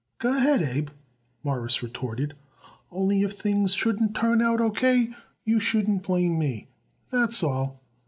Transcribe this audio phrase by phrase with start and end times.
[0.17, 0.89] "Go ahead, Abe,"
[1.43, 2.33] Morris retorted.
[2.89, 4.71] "Only, if things shouldn't turn out O.
[4.71, 5.13] K.
[5.43, 6.69] you shouldn't blame me.
[7.11, 7.79] That's all."